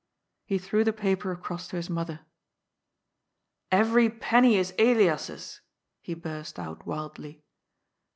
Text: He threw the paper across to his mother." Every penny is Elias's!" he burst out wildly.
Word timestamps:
He 0.47 0.57
threw 0.57 0.83
the 0.83 0.93
paper 0.93 1.31
across 1.31 1.67
to 1.67 1.75
his 1.75 1.87
mother." 1.87 2.21
Every 3.81 4.09
penny 4.09 4.55
is 4.55 4.73
Elias's!" 4.79 5.61
he 6.01 6.15
burst 6.15 6.57
out 6.57 6.87
wildly. 6.87 7.43